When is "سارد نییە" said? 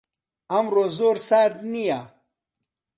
1.27-2.01